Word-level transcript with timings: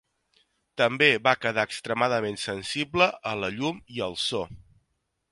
També 0.81 1.09
va 1.27 1.33
quedar 1.41 1.65
extremadament 1.69 2.39
sensible 2.43 3.09
a 3.33 3.35
la 3.43 3.51
llum 3.59 3.83
i 3.99 4.03
al 4.07 4.17
so. 4.23 4.41